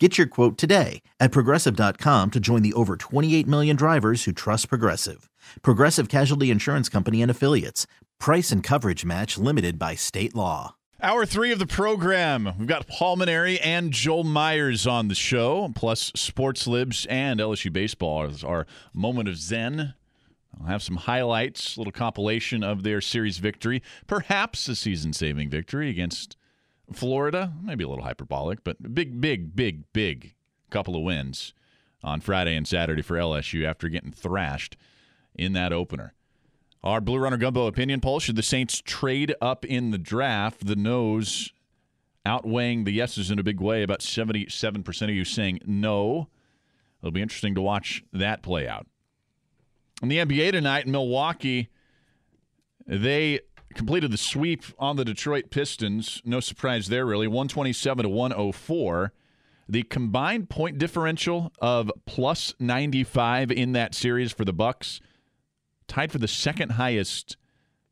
[0.00, 4.68] Get your quote today at progressive.com to join the over 28 million drivers who trust
[4.68, 5.30] Progressive.
[5.62, 7.86] Progressive Casualty Insurance Company and Affiliates.
[8.18, 10.74] Price and coverage match limited by state law.
[11.00, 12.54] Hour three of the program.
[12.58, 17.72] We've got Paul Mainieri and Joel Meyers on the show, plus Sports Libs and LSU
[17.72, 19.94] Baseball as our moment of zen.
[20.60, 25.50] I'll have some highlights, a little compilation of their series victory, perhaps a season saving
[25.50, 26.36] victory against
[26.92, 30.34] Florida, maybe a little hyperbolic, but big, big, big, big
[30.70, 31.54] couple of wins
[32.02, 34.76] on Friday and Saturday for LSU after getting thrashed
[35.34, 36.14] in that opener.
[36.82, 40.66] Our Blue Runner Gumbo opinion poll should the Saints trade up in the draft?
[40.66, 41.52] The no's
[42.26, 43.82] outweighing the yeses in a big way.
[43.82, 46.28] About 77% of you saying no.
[47.00, 48.86] It'll be interesting to watch that play out.
[50.02, 51.70] In the NBA tonight in Milwaukee,
[52.86, 53.40] they
[53.74, 56.22] completed the sweep on the Detroit Pistons.
[56.24, 57.26] No surprise there, really.
[57.26, 59.12] 127 to 104.
[59.68, 65.00] The combined point differential of plus 95 in that series for the Bucks,
[65.88, 67.36] tied for the second highest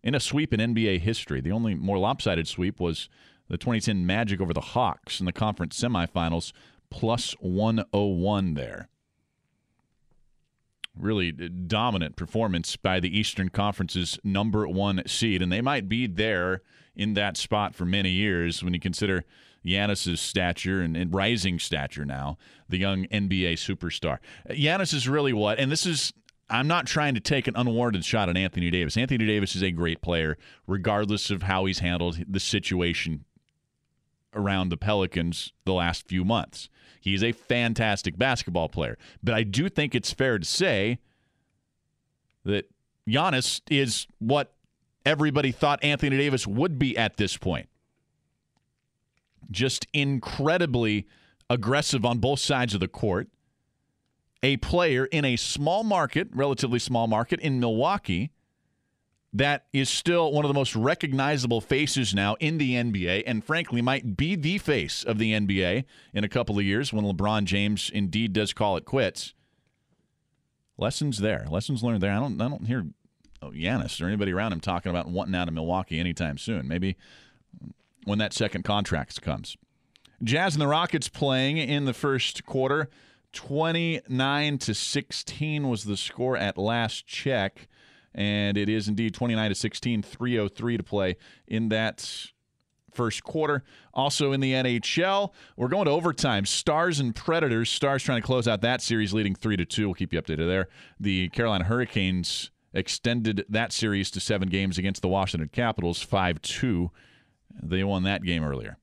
[0.02, 1.40] in a sweep in NBA history.
[1.40, 3.08] The only more lopsided sweep was
[3.48, 6.52] the 2010 Magic over the Hawks in the conference semifinals,
[6.90, 8.88] plus 101 there
[10.96, 16.06] really uh, dominant performance by the Eastern Conference's number one seed, and they might be
[16.06, 16.62] there
[16.94, 19.24] in that spot for many years when you consider
[19.64, 22.36] Giannis's stature and, and rising stature now,
[22.68, 24.18] the young NBA superstar.
[24.48, 26.12] Uh, Giannis is really what, and this is
[26.50, 28.98] I'm not trying to take an unwarranted shot at Anthony Davis.
[28.98, 33.24] Anthony Davis is a great player, regardless of how he's handled the situation
[34.34, 36.68] around the Pelicans the last few months.
[37.00, 38.96] He's a fantastic basketball player.
[39.22, 40.98] But I do think it's fair to say
[42.44, 42.70] that
[43.08, 44.52] Giannis is what
[45.04, 47.68] everybody thought Anthony Davis would be at this point.
[49.50, 51.06] Just incredibly
[51.50, 53.28] aggressive on both sides of the court.
[54.42, 58.30] A player in a small market, relatively small market in Milwaukee
[59.32, 63.80] that is still one of the most recognizable faces now in the NBA, and frankly,
[63.80, 67.90] might be the face of the NBA in a couple of years when LeBron James
[67.92, 69.32] indeed does call it quits.
[70.76, 72.12] Lessons there, lessons learned there.
[72.12, 72.86] I don't, I don't hear
[73.40, 76.68] oh, Giannis or anybody around him talking about wanting out of Milwaukee anytime soon.
[76.68, 76.96] Maybe
[78.04, 79.56] when that second contract comes.
[80.22, 82.88] Jazz and the Rockets playing in the first quarter.
[83.32, 87.66] 29 to 16 was the score at last check
[88.14, 92.26] and it is indeed 29 to 16, 303 to play in that
[92.92, 93.64] first quarter.
[93.94, 96.44] Also in the NHL, we're going to overtime.
[96.46, 97.70] Stars and Predators.
[97.70, 99.86] Stars trying to close out that series, leading three to two.
[99.86, 100.68] We'll keep you updated there.
[101.00, 106.90] The Carolina Hurricanes extended that series to seven games against the Washington Capitals, five two.
[107.62, 108.78] They won that game earlier.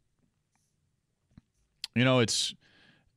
[1.95, 2.53] You know, it's.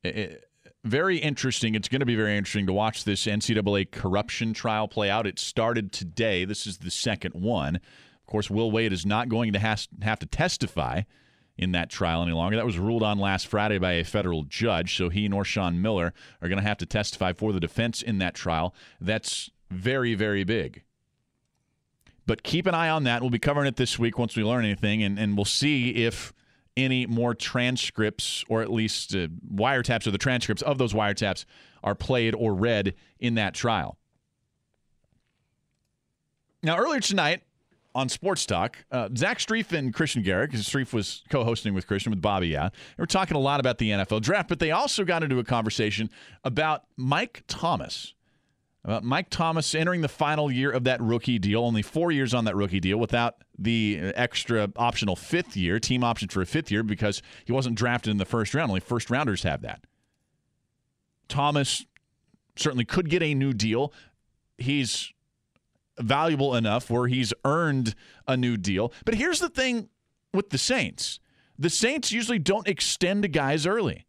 [0.03, 0.49] It,
[0.85, 1.75] very interesting.
[1.75, 5.27] It's going to be very interesting to watch this NCAA corruption trial play out.
[5.27, 6.45] It started today.
[6.45, 7.77] This is the second one.
[7.77, 11.03] Of course, Will Wade is not going to has, have to testify
[11.57, 12.57] in that trial any longer.
[12.57, 16.13] That was ruled on last Friday by a federal judge, so he nor Sean Miller
[16.41, 18.75] are going to have to testify for the defense in that trial.
[19.01, 20.83] That's very, very big.
[22.27, 23.21] But keep an eye on that.
[23.21, 26.33] We'll be covering it this week once we learn anything, and, and we'll see if
[26.77, 31.45] any more transcripts or at least uh, wiretaps or the transcripts of those wiretaps
[31.85, 33.99] are played or read in that trial.
[36.63, 37.43] Now, earlier tonight
[37.95, 41.87] on Sports Talk, uh, Zach Strief and Christian Garic, because Strief was co hosting with
[41.87, 44.71] Christian, with Bobby Yeah, they were talking a lot about the NFL draft, but they
[44.71, 46.09] also got into a conversation
[46.45, 48.15] about Mike Thomas
[48.85, 52.45] about Mike Thomas entering the final year of that rookie deal, only four years on
[52.47, 56.83] that rookie deal without the extra optional fifth year, team option for a fifth year
[56.83, 58.71] because he wasn't drafted in the first round.
[58.71, 59.85] Only first rounders have that.
[61.29, 61.87] Thomas
[62.57, 63.93] certainly could get a new deal.
[64.59, 65.13] He's
[65.99, 67.95] valuable enough where he's earned
[68.27, 68.93] a new deal.
[69.05, 69.89] But here's the thing
[70.35, 71.21] with the Saints
[71.59, 74.07] the Saints usually don't extend guys early.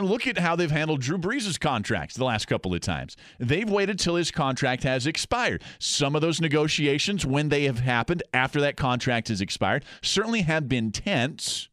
[0.00, 3.16] Look at how they've handled Drew Brees' contracts the last couple of times.
[3.38, 5.62] They've waited till his contract has expired.
[5.78, 10.68] Some of those negotiations, when they have happened after that contract has expired, certainly have
[10.68, 11.68] been tense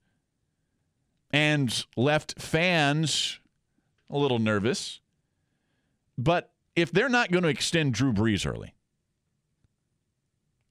[1.31, 3.39] and left fans
[4.09, 5.01] a little nervous.
[6.17, 8.75] But if they're not going to extend Drew Brees early,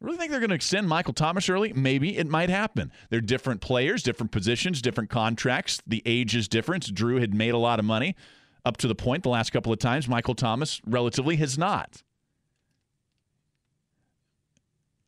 [0.05, 1.73] really think they're going to extend Michael Thomas early?
[1.73, 2.93] Maybe it might happen.
[3.11, 5.83] They're different players, different positions, different contracts.
[5.87, 6.95] The age is different.
[6.95, 8.15] Drew had made a lot of money
[8.65, 10.09] up to the point the last couple of times.
[10.09, 12.03] Michael Thomas relatively has not.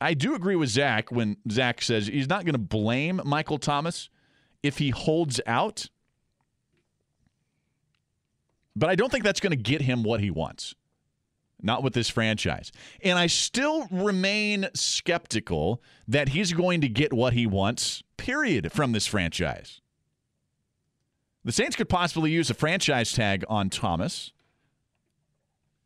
[0.00, 4.10] I do agree with Zach when Zach says he's not going to blame Michael Thomas
[4.62, 5.88] if he holds out.
[8.74, 10.74] But I don't think that's going to get him what he wants.
[11.62, 12.70] Not with this franchise.
[13.02, 18.92] And I still remain skeptical that he's going to get what he wants, period, from
[18.92, 19.80] this franchise.
[21.44, 24.32] The Saints could possibly use a franchise tag on Thomas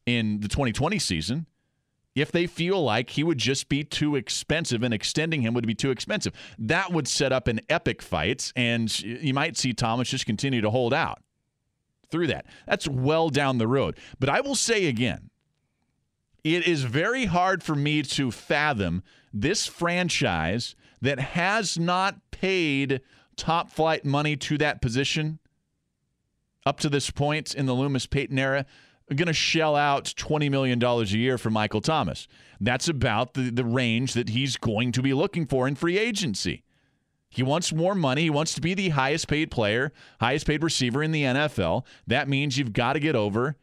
[0.07, 1.47] in the 2020 season
[2.15, 5.75] if they feel like he would just be too expensive and extending him would be
[5.75, 6.33] too expensive.
[6.59, 10.71] That would set up an epic fight, and you might see Thomas just continue to
[10.71, 11.21] hold out
[12.11, 12.47] through that.
[12.67, 13.97] That's well down the road.
[14.19, 15.31] But I will say again,
[16.45, 19.03] it is very hard for me to fathom
[19.33, 23.01] this franchise that has not paid
[23.37, 25.39] top flight money to that position
[26.67, 28.67] up to this point in the Loomis Payton era
[29.15, 32.29] going to shell out $20 million a year for Michael Thomas.
[32.61, 36.63] That's about the, the range that he's going to be looking for in free agency.
[37.29, 38.23] He wants more money.
[38.23, 41.85] He wants to be the highest paid player, highest paid receiver in the NFL.
[42.07, 43.57] That means you've got to get over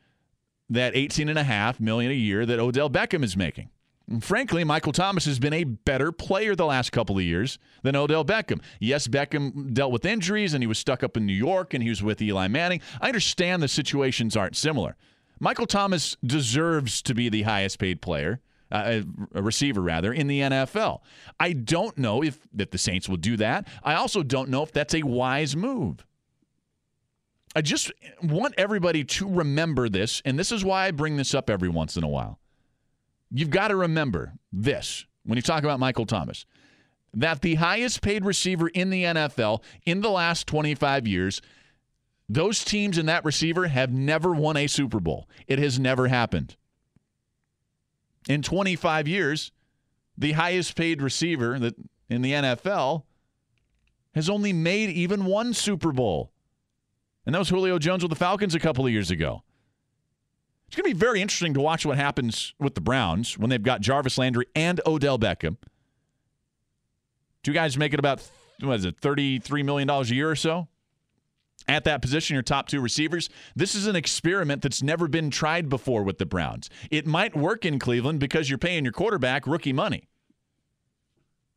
[0.70, 3.70] that 18.5 million a half million a year that Odell Beckham is making.
[4.10, 7.96] And frankly, Michael Thomas has been a better player the last couple of years than
[7.96, 8.62] Odell Beckham.
[8.80, 11.90] Yes, Beckham dealt with injuries and he was stuck up in New York and he
[11.90, 12.82] was with Eli Manning.
[13.02, 14.96] I understand the situations aren't similar.
[15.40, 18.40] Michael Thomas deserves to be the highest paid player,
[18.72, 19.02] uh,
[19.36, 21.02] a receiver rather, in the NFL.
[21.40, 23.68] I don't know if, if the Saints will do that.
[23.84, 26.06] I also don't know if that's a wise move.
[27.58, 31.50] I just want everybody to remember this, and this is why I bring this up
[31.50, 32.38] every once in a while.
[33.32, 36.46] You've got to remember this when you talk about Michael Thomas
[37.16, 41.42] that the highest paid receiver in the NFL in the last 25 years
[42.30, 45.28] those teams and that receiver have never won a Super Bowl.
[45.48, 46.58] It has never happened.
[48.30, 49.52] In 25 years,
[50.16, 53.06] the highest paid receiver in the NFL
[54.14, 56.32] has only made even one Super Bowl.
[57.28, 59.44] And that was Julio Jones with the Falcons a couple of years ago.
[60.68, 63.62] It's going to be very interesting to watch what happens with the Browns when they've
[63.62, 65.58] got Jarvis Landry and Odell Beckham.
[67.44, 68.28] Two guys making about
[68.62, 70.70] what is it, $33 million a year or so?
[71.68, 73.30] at that position, your top two receivers.
[73.54, 76.70] This is an experiment that's never been tried before with the Browns.
[76.90, 80.08] It might work in Cleveland because you're paying your quarterback rookie money.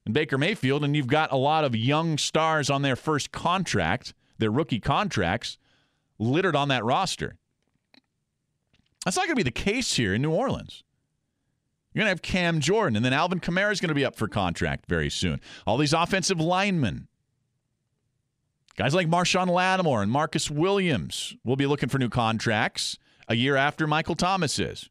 [0.04, 4.14] And Baker Mayfield, and you've got a lot of young stars on their first contract,
[4.38, 5.58] their rookie contracts,
[6.20, 7.36] littered on that roster.
[9.04, 10.84] That's not going to be the case here in New Orleans.
[11.92, 14.14] You're going to have Cam Jordan, and then Alvin Kamara is going to be up
[14.14, 15.40] for contract very soon.
[15.66, 17.08] All these offensive linemen
[18.80, 22.96] Guys like Marshon Lattimore and Marcus Williams will be looking for new contracts
[23.28, 24.88] a year after Michael Thomas is.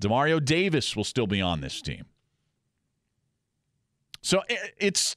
[0.00, 2.06] Demario Davis will still be on this team.
[4.22, 4.42] So
[4.76, 5.16] it's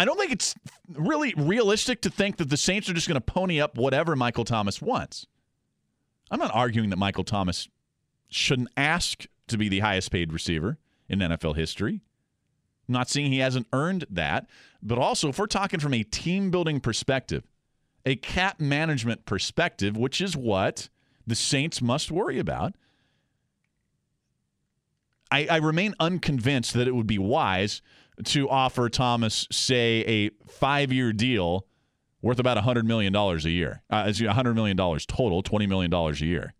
[0.00, 0.54] I don't think it's
[0.94, 4.46] really realistic to think that the Saints are just going to pony up whatever Michael
[4.46, 5.26] Thomas wants.
[6.30, 7.68] I'm not arguing that Michael Thomas
[8.30, 10.78] shouldn't ask to be the highest paid receiver
[11.10, 12.00] in NFL history.
[12.88, 14.48] I'm not saying he hasn't earned that,
[14.82, 17.44] but also if we're talking from a team building perspective,
[18.06, 20.88] a cap management perspective, which is what
[21.26, 22.74] the Saints must worry about.
[25.30, 27.82] I, I remain unconvinced that it would be wise
[28.26, 31.66] to offer Thomas, say, a five year deal
[32.22, 33.82] worth about $100 million a year.
[33.90, 36.54] Uh, $100 million total, $20 million a year.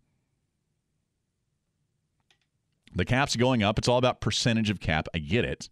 [2.93, 3.77] The cap's going up.
[3.77, 5.07] It's all about percentage of cap.
[5.13, 5.69] I get it.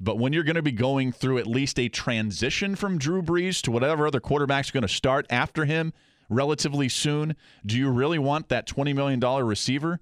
[0.00, 3.60] But when you're going to be going through at least a transition from Drew Brees
[3.62, 5.92] to whatever other quarterback's going to start after him
[6.28, 7.34] relatively soon,
[7.66, 9.98] do you really want that $20 million receiver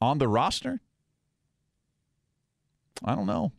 [0.00, 0.80] on the roster?
[3.04, 3.52] I don't know.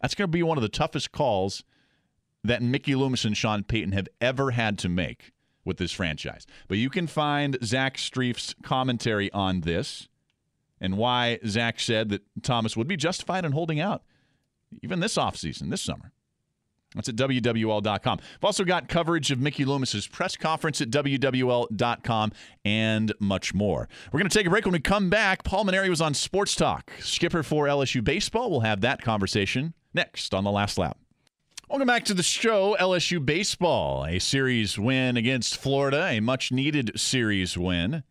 [0.00, 1.64] That's going to be one of the toughest calls
[2.44, 5.32] that Mickey Loomis and Sean Payton have ever had to make
[5.64, 6.46] with this franchise.
[6.68, 10.08] But you can find Zach Strief's commentary on this
[10.80, 14.02] and why Zach said that Thomas would be justified in holding out
[14.82, 16.12] even this offseason, this summer.
[16.96, 18.18] That's at WWL.com.
[18.18, 22.32] We've also got coverage of Mickey Loomis's press conference at WWL.com
[22.64, 23.88] and much more.
[24.10, 24.64] We're going to take a break.
[24.64, 28.50] When we come back, Paul Mainieri was on Sports Talk, skipper for LSU Baseball.
[28.50, 30.98] We'll have that conversation next on the last lap.
[31.68, 34.06] Welcome back to the show, LSU Baseball.
[34.06, 38.04] A series win against Florida, a much needed series win.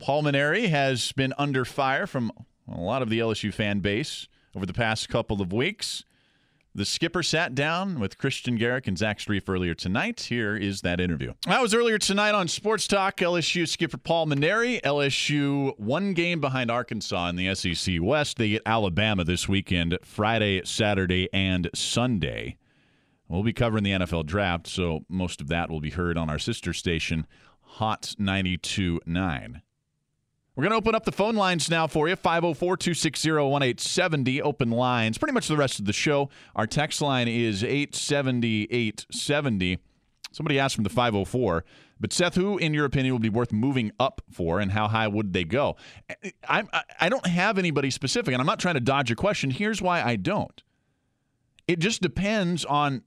[0.00, 2.32] Paul Mainieri has been under fire from
[2.66, 6.04] a lot of the LSU fan base over the past couple of weeks.
[6.72, 10.20] The skipper sat down with Christian Garrick and Zach Strief earlier tonight.
[10.20, 11.34] Here is that interview.
[11.46, 13.16] That was earlier tonight on Sports Talk.
[13.16, 14.80] LSU skipper Paul Mainieri.
[14.82, 18.38] LSU one game behind Arkansas in the SEC West.
[18.38, 22.56] They get Alabama this weekend, Friday, Saturday, and Sunday.
[23.26, 26.38] We'll be covering the NFL draft, so most of that will be heard on our
[26.38, 27.26] sister station,
[27.62, 29.60] Hot 92.9.
[30.56, 34.42] We're going to open up the phone lines now for you 504 260 1870.
[34.42, 35.16] Open lines.
[35.16, 36.28] Pretty much the rest of the show.
[36.56, 39.78] Our text line is 870 870.
[40.32, 41.64] Somebody asked from the 504.
[42.00, 45.06] But Seth, who in your opinion would be worth moving up for, and how high
[45.06, 45.76] would they go?
[46.48, 49.50] I, I, I don't have anybody specific, and I'm not trying to dodge a question.
[49.50, 50.62] Here's why I don't.
[51.68, 53.02] It just depends on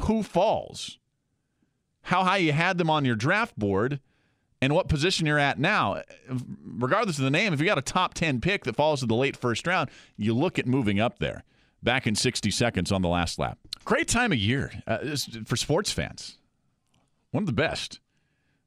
[0.00, 0.98] who falls,
[2.02, 4.00] how high you had them on your draft board,
[4.60, 6.02] and what position you're at now.
[6.64, 9.14] Regardless of the name, if you got a top 10 pick that falls to the
[9.14, 11.44] late first round, you look at moving up there.
[11.82, 13.58] Back in 60 seconds on the last lap.
[13.84, 14.98] Great time of year uh,
[15.44, 16.38] for sports fans.
[17.30, 18.00] One of the best.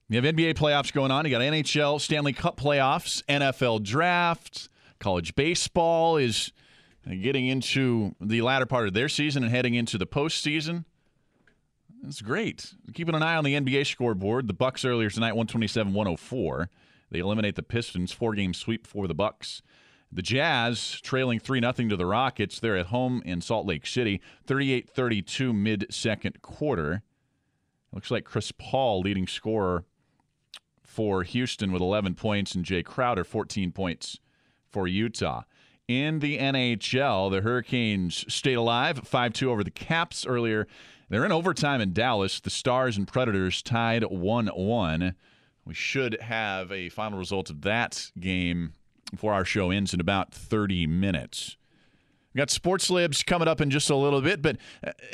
[0.07, 1.25] You have NBA playoffs going on.
[1.25, 4.69] You got NHL, Stanley Cup playoffs, NFL draft,
[4.99, 6.51] college baseball is
[7.07, 10.85] getting into the latter part of their season and heading into the postseason.
[12.01, 12.73] That's great.
[12.93, 14.47] Keeping an eye on the NBA scoreboard.
[14.47, 16.67] The Bucks earlier tonight, 127-104.
[17.11, 19.61] They eliminate the Pistons, four-game sweep for the Bucks.
[20.11, 22.59] The Jazz trailing 3 0 to the Rockets.
[22.59, 27.03] They're at home in Salt Lake City, 38 32 mid second quarter.
[27.91, 29.85] Looks like Chris Paul leading scorer
[30.83, 34.19] for Houston with 11 points and Jae Crowder 14 points
[34.67, 35.43] for Utah.
[35.89, 40.67] In the NHL, the Hurricanes stayed alive 5 2 over the Caps earlier
[41.09, 42.39] they're in overtime in Dallas.
[42.39, 45.15] The Stars and Predators tied 1 1.
[45.65, 48.73] We should have a final result of that game
[49.11, 51.57] before our show ends in about 30 minutes.
[52.33, 54.57] We got Sports Libs coming up in just a little bit, but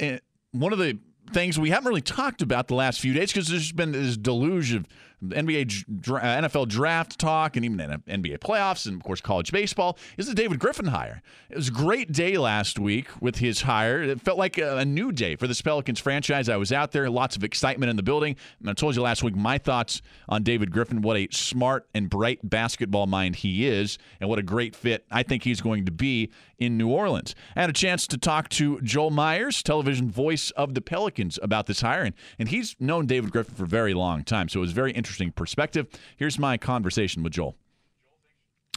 [0.01, 0.17] uh,
[0.51, 1.00] one of the
[1.32, 4.74] things we haven't really talked about the last few days because there's been this deluge
[4.74, 4.86] of
[5.24, 10.27] NBA, uh, NFL draft talk, and even NBA playoffs, and of course college baseball, is
[10.27, 11.22] the David Griffin hire.
[11.50, 14.01] It was a great day last week with his hire.
[14.01, 16.48] It felt like a, new day for this Pelicans franchise.
[16.48, 18.36] I was out there, lots of excitement in the building.
[18.60, 22.07] And I told you last week my thoughts on David Griffin, what a smart and
[22.07, 25.91] bright basketball mind he is, and what a great fit I think he's going to
[25.91, 26.29] be
[26.60, 27.36] in New Orleans.
[27.55, 31.65] I had a chance to talk to Joel Meyers, television voice of the Pelicans, about
[31.65, 34.62] this hire, and, and he's known David Griffin for a very long time, so it
[34.62, 35.05] was very interesting
[35.36, 35.88] perspective.
[36.18, 37.56] Here's my conversation with Joel.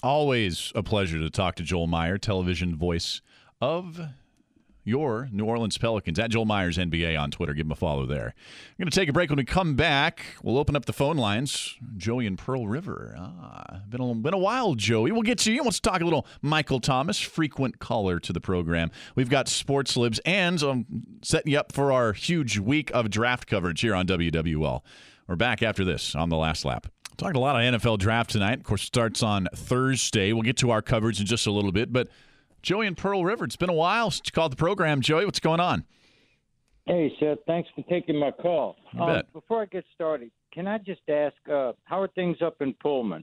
[0.02, 3.20] Always a pleasure to talk to Joel Meyer, television voice
[3.60, 4.00] of
[4.88, 7.52] your New Orleans Pelicans at Joel Meyers NBA on Twitter.
[7.52, 8.34] Give him a follow there.
[8.78, 9.28] We're going to take a break.
[9.28, 11.76] When we come back, we'll open up the phone lines.
[11.96, 13.14] Joey and Pearl River.
[13.18, 15.12] Ah, been a, been a while, Joey.
[15.12, 15.62] We'll get to you.
[15.62, 18.90] Let's talk a little Michael Thomas, frequent caller to the program.
[19.14, 20.86] We've got Sports Libs and um,
[21.22, 24.80] setting you up for our huge week of draft coverage here on WWL.
[25.28, 26.86] We're back after this on the last lap.
[27.18, 28.60] Talked a lot of NFL draft tonight.
[28.60, 30.32] Of course, starts on Thursday.
[30.32, 32.08] We'll get to our coverage in just a little bit, but
[32.62, 33.44] Joey and Pearl River.
[33.44, 35.02] It's been a while since you called the program.
[35.02, 35.84] Joey, what's going on?
[36.86, 37.38] Hey, Seth.
[37.46, 38.76] Thanks for taking my call.
[38.98, 42.72] Um, before I get started, can I just ask, uh, how are things up in
[42.72, 43.22] Pullman?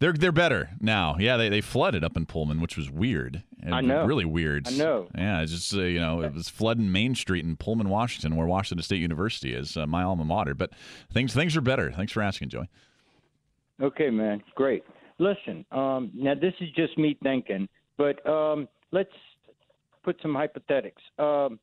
[0.00, 1.16] They're they're better now.
[1.18, 3.42] Yeah, they, they flooded up in Pullman, which was weird.
[3.66, 4.68] I know, really weird.
[4.68, 5.08] I know.
[5.16, 8.46] Yeah, it's just uh, you know it was flooding Main Street in Pullman, Washington, where
[8.46, 10.54] Washington State University is, uh, my alma mater.
[10.54, 10.70] But
[11.12, 11.90] things things are better.
[11.92, 12.68] Thanks for asking, Joey.
[13.80, 14.84] Okay, man, great.
[15.18, 19.10] Listen, um, now this is just me thinking, but um, let's
[20.04, 21.02] put some hypothetics.
[21.18, 21.58] Um,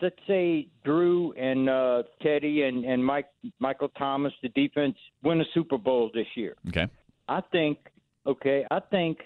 [0.00, 3.26] let's say Drew and uh, Teddy and, and Mike
[3.58, 6.56] Michael Thomas, the defense, win a Super Bowl this year.
[6.68, 6.86] Okay.
[7.28, 7.78] I think
[8.26, 9.18] okay, I think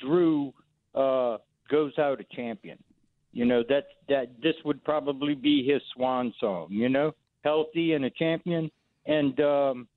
[0.00, 0.52] Drew
[0.94, 1.38] uh,
[1.72, 2.78] goes out a champion.
[3.32, 6.66] You know that that this would probably be his swan song.
[6.70, 8.70] You know, healthy and a champion,
[9.06, 9.88] and um,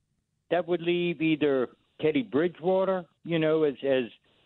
[0.50, 1.68] that would leave either
[2.00, 4.04] Teddy Bridgewater, you know, as as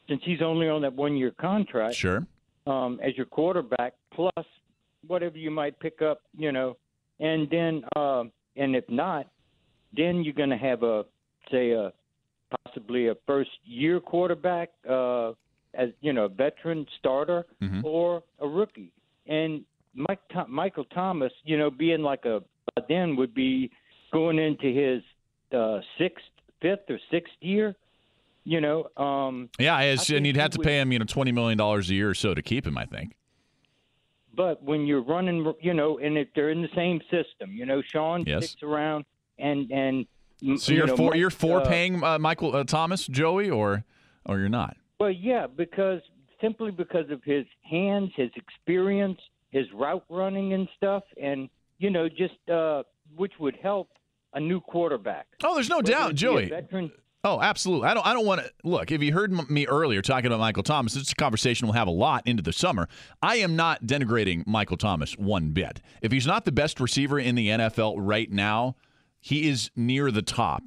[0.09, 2.27] since he's only on that one year contract, sure,
[2.67, 4.45] um, as your quarterback, plus
[5.07, 6.77] whatever you might pick up, you know,
[7.21, 8.25] and then uh,
[8.57, 9.29] and if not,
[9.97, 11.05] then you're going to have a
[11.51, 11.93] say a
[12.67, 15.33] possibly a first year quarterback, uh,
[15.75, 17.85] as you know, a veteran starter mm-hmm.
[17.85, 18.93] or a rookie,
[19.27, 22.43] and Mike Michael Thomas, you know, being like a
[22.75, 23.71] by then would be
[24.13, 25.03] going into his
[25.57, 26.25] uh, sixth,
[26.61, 27.75] fifth, or sixth year
[28.45, 31.33] you know, um, yeah, as, and you'd have to would, pay him, you know, twenty
[31.33, 32.79] million dollars a year or so to keep him.
[32.79, 33.15] I think.
[34.35, 37.83] But when you're running, you know, and if they're in the same system, you know,
[37.93, 38.47] Sean yes.
[38.47, 39.05] sticks around,
[39.39, 40.07] and and
[40.59, 43.85] So you're know, for Mike, you're for uh, paying uh, Michael uh, Thomas, Joey, or
[44.25, 44.77] or you're not?
[45.01, 46.03] Well, yeah, because
[46.43, 49.19] simply because of his hands, his experience,
[49.51, 52.83] his route running and stuff, and you know, just uh,
[53.17, 53.89] which would help
[54.35, 55.27] a new quarterback.
[55.43, 56.53] Oh, there's no Whether doubt, Joey.
[57.25, 57.89] Oh, absolutely.
[57.89, 58.07] I don't.
[58.07, 58.91] I don't want to look.
[58.91, 61.89] If you heard m- me earlier talking about Michael Thomas, it's a conversation we'll have
[61.89, 62.87] a lot into the summer.
[63.23, 65.81] I am not denigrating Michael Thomas one bit.
[66.03, 68.77] If he's not the best receiver in the NFL right now,
[69.19, 70.63] he is near the top,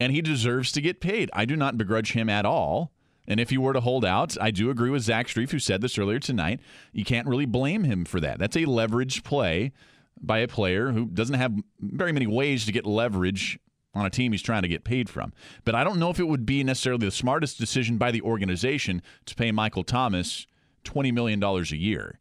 [0.00, 1.30] and he deserves to get paid.
[1.34, 2.92] I do not begrudge him at all.
[3.28, 5.80] And if he were to hold out, I do agree with Zach Strief, who said
[5.80, 6.60] this earlier tonight.
[6.92, 8.38] You can't really blame him for that.
[8.38, 9.72] That's a leverage play
[10.20, 13.58] by a player who doesn't have very many ways to get leverage
[13.94, 15.32] on a team he's trying to get paid from.
[15.64, 19.02] But I don't know if it would be necessarily the smartest decision by the organization
[19.24, 20.46] to pay Michael Thomas
[20.84, 22.20] $20 million a year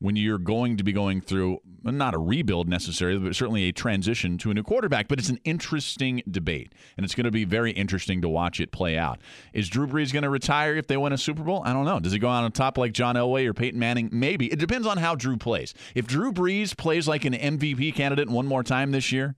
[0.00, 4.38] when you're going to be going through not a rebuild necessarily, but certainly a transition
[4.38, 5.08] to a new quarterback.
[5.08, 8.72] But it's an interesting debate, and it's going to be very interesting to watch it
[8.72, 9.20] play out.
[9.52, 11.62] Is Drew Brees going to retire if they win a Super Bowl?
[11.64, 12.00] I don't know.
[12.00, 14.08] Does he go on top like John Elway or Peyton Manning?
[14.12, 14.52] Maybe.
[14.52, 15.74] It depends on how Drew plays.
[15.94, 19.36] If Drew Brees plays like an MVP candidate one more time this year,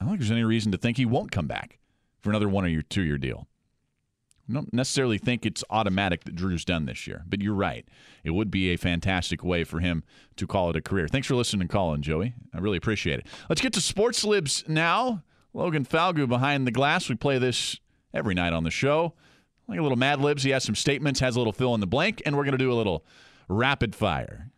[0.00, 1.78] I don't think there's any reason to think he won't come back
[2.20, 3.46] for another one or two year deal.
[4.50, 7.86] I don't necessarily think it's automatic that Drew's done this year, but you're right.
[8.24, 10.02] It would be a fantastic way for him
[10.36, 11.06] to call it a career.
[11.06, 12.34] Thanks for listening and calling, Joey.
[12.52, 13.26] I really appreciate it.
[13.48, 15.22] Let's get to Sports Libs now.
[15.54, 17.08] Logan Falgu behind the glass.
[17.08, 17.78] We play this
[18.12, 19.14] every night on the show.
[19.68, 20.42] Like a little Mad Libs.
[20.42, 22.58] He has some statements, has a little fill in the blank, and we're going to
[22.58, 23.04] do a little
[23.48, 24.50] rapid fire.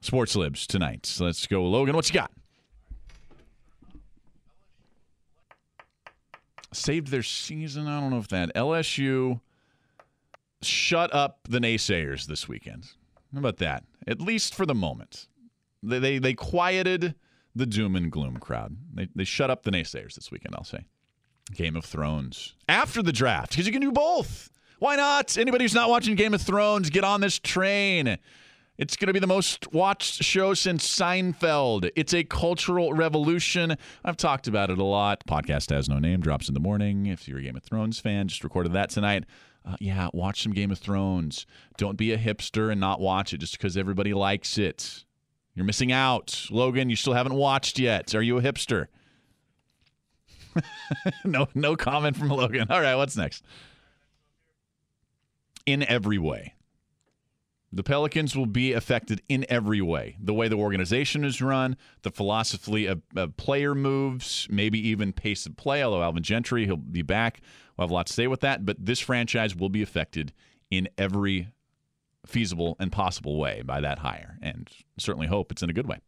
[0.00, 1.06] Sports Libs tonight.
[1.06, 1.96] So let's go, Logan.
[1.96, 2.30] What you got?
[6.72, 7.86] Saved their season.
[7.86, 9.40] I don't know if that LSU
[10.60, 12.92] shut up the naysayers this weekend.
[13.32, 13.84] How about that?
[14.06, 15.26] At least for the moment,
[15.82, 17.14] they they, they quieted
[17.54, 18.76] the doom and gloom crowd.
[18.94, 20.54] They they shut up the naysayers this weekend.
[20.56, 20.86] I'll say.
[21.54, 24.50] Game of Thrones after the draft because you can do both.
[24.78, 25.36] Why not?
[25.36, 28.18] Anybody who's not watching Game of Thrones, get on this train.
[28.78, 31.90] It's going to be the most watched show since Seinfeld.
[31.94, 33.76] It's a cultural revolution.
[34.04, 35.24] I've talked about it a lot.
[35.26, 37.06] Podcast has no name, drops in the morning.
[37.06, 39.24] If you're a Game of Thrones fan, just recorded that tonight.
[39.64, 41.46] Uh, yeah, watch some Game of Thrones.
[41.76, 45.04] Don't be a hipster and not watch it just because everybody likes it.
[45.54, 46.46] You're missing out.
[46.50, 48.14] Logan, you still haven't watched yet.
[48.14, 48.86] Are you a hipster?
[51.24, 52.68] no, no comment from Logan.
[52.70, 53.44] All right, what's next?
[55.66, 56.54] In every way.
[57.74, 60.16] The Pelicans will be affected in every way.
[60.20, 65.46] The way the organization is run, the philosophy of, of, player moves, maybe even pace
[65.46, 65.82] of play.
[65.82, 67.40] Although Alvin Gentry, he'll be back.
[67.76, 68.66] We'll have a lot to say with that.
[68.66, 70.34] But this franchise will be affected
[70.70, 71.48] in every
[72.26, 74.38] feasible and possible way by that hire.
[74.42, 75.98] And certainly hope it's in a good way.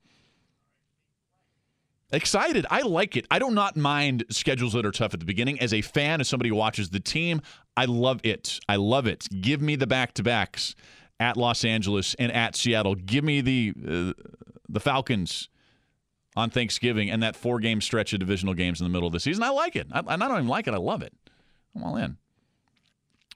[2.13, 2.67] Excited.
[2.71, 3.27] I like it.
[3.31, 5.59] I do not mind schedules that are tough at the beginning.
[5.61, 7.41] As a fan, as somebody who watches the team,
[7.75, 8.61] I love it.
[8.69, 9.27] I love it.
[9.41, 10.75] Give me the back to backs
[11.21, 12.95] at Los Angeles and at Seattle.
[12.95, 14.23] Give me the uh,
[14.69, 15.49] the Falcons
[16.37, 19.21] on Thanksgiving and that four game stretch of divisional games in the middle of the
[19.21, 19.43] season.
[19.43, 19.87] I like it.
[19.93, 20.75] I, I not even like it.
[20.75, 21.13] I love it.
[21.75, 22.17] I'm all in.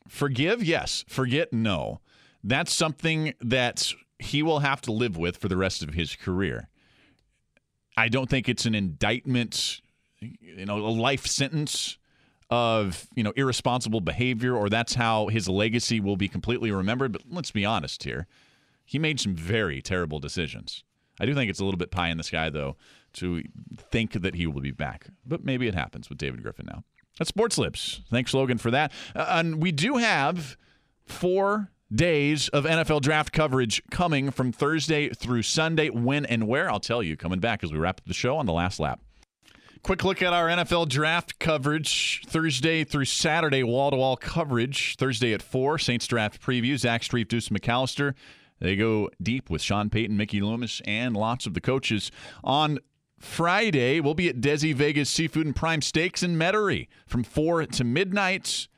[0.09, 1.05] Forgive, yes.
[1.09, 2.01] Forget, no.
[2.43, 6.69] That's something that he will have to live with for the rest of his career.
[7.97, 9.81] I don't think it's an indictment,
[10.21, 11.99] you know, a life sentence
[12.51, 17.13] of you know irresponsible behavior or that's how his legacy will be completely remembered.
[17.13, 18.27] But let's be honest here.
[18.85, 20.83] He made some very terrible decisions.
[21.21, 22.77] I do think it's a little bit pie in the sky though
[23.15, 23.43] to
[23.91, 25.09] think that he will be back.
[25.27, 26.85] But maybe it happens with david griffin now.
[27.19, 28.93] That's sports libs thanks logan for that.
[29.15, 30.57] Uh, and we do have
[31.05, 35.91] four days of nfl draft coverage coming from thursday through sunday.
[35.91, 38.47] When and where i'll tell you coming back as we wrap up the show on
[38.47, 39.01] the last lap
[39.83, 44.97] Quick look at our NFL draft coverage Thursday through Saturday, wall to wall coverage.
[44.97, 46.77] Thursday at 4, Saints draft preview.
[46.77, 48.15] Zach Strief, Deuce McAllister.
[48.61, 52.11] They go deep with Sean Payton, Mickey Loomis, and lots of the coaches.
[52.43, 52.79] On
[53.19, 57.85] Friday, we'll be at Desi Vega's Seafood and Prime Steaks in Metairie from 4 to
[57.85, 58.69] midnight.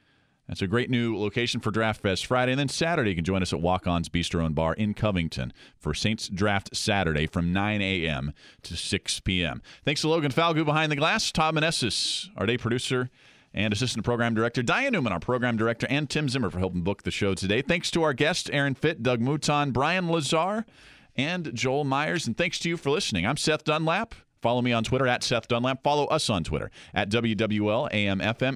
[0.50, 2.50] That's a great new location for Draft Fest Friday.
[2.50, 5.52] And then Saturday, you can join us at Walk On's Bistro and Bar in Covington
[5.78, 8.32] for Saints Draft Saturday from 9 a.m.
[8.64, 9.62] to 6 p.m.
[9.84, 13.10] Thanks to Logan Falgu behind the glass, Todd Manessis, our day producer
[13.54, 17.04] and assistant program director, Diane Newman, our program director, and Tim Zimmer for helping book
[17.04, 17.62] the show today.
[17.62, 20.66] Thanks to our guests, Aaron Fitt, Doug Mouton, Brian Lazar,
[21.14, 22.26] and Joel Meyers.
[22.26, 23.24] And thanks to you for listening.
[23.24, 24.16] I'm Seth Dunlap.
[24.42, 25.82] Follow me on Twitter at Seth Dunlap.
[25.82, 27.88] Follow us on Twitter at WWL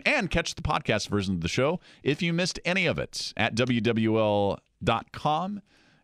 [0.07, 3.55] and catch the podcast version of the show if you missed any of it at
[3.55, 4.61] WWL.com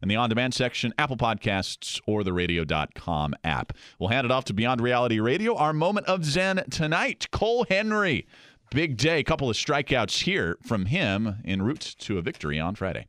[0.03, 3.73] in the on demand section, Apple Podcasts, or the radio.com app.
[3.99, 5.55] We'll hand it off to Beyond Reality Radio.
[5.55, 8.27] Our moment of Zen tonight Cole Henry.
[8.71, 13.09] Big day, couple of strikeouts here from him en route to a victory on Friday.